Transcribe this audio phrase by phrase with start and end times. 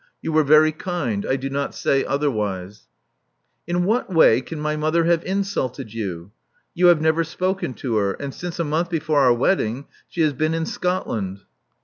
[0.19, 2.87] You were very kind: I do not say otherwise."
[3.67, 6.31] In what way can my mother have insulted you?
[6.73, 10.33] You have never spoken to her; and since a month before our wedding she has
[10.33, 11.41] been in Scotland."